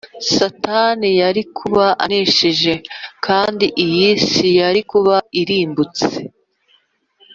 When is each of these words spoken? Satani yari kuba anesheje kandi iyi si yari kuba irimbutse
Satani 0.35 1.09
yari 1.21 1.43
kuba 1.57 1.85
anesheje 2.03 2.73
kandi 3.25 3.65
iyi 3.85 4.07
si 4.27 4.47
yari 4.59 4.81
kuba 4.91 5.15
irimbutse 5.41 6.07